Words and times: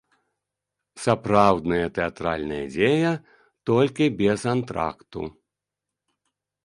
Сапраўдная 1.03 1.87
тэатральная 1.99 2.59
дзея, 2.77 3.13
толькі 3.71 4.09
без 4.23 4.39
антракту. 4.55 5.21